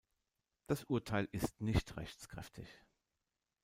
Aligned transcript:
Das 0.65 0.83
Urteil 0.85 1.29
ist 1.31 1.61
nicht 1.61 1.95
rechtskräftig. 1.95 2.67